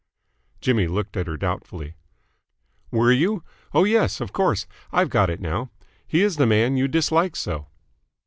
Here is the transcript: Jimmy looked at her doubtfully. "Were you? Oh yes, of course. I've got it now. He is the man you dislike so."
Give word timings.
Jimmy 0.61 0.87
looked 0.87 1.15
at 1.15 1.27
her 1.27 1.37
doubtfully. 1.37 1.93
"Were 2.89 3.11
you? 3.11 3.43
Oh 3.71 3.83
yes, 3.83 4.19
of 4.19 4.33
course. 4.33 4.65
I've 4.91 5.11
got 5.11 5.29
it 5.29 5.39
now. 5.39 5.69
He 6.07 6.23
is 6.23 6.37
the 6.37 6.47
man 6.47 6.75
you 6.75 6.87
dislike 6.87 7.35
so." 7.35 7.67